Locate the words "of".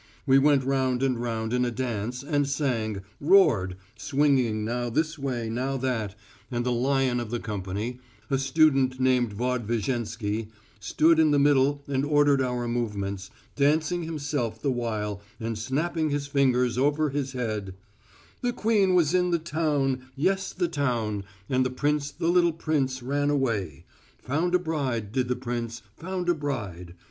7.19-7.29